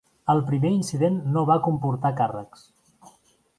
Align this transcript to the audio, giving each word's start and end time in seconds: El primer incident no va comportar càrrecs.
El 0.33 0.39
primer 0.45 0.71
incident 0.75 1.19
no 1.35 1.45
va 1.51 1.59
comportar 1.67 2.13
càrrecs. 2.23 2.67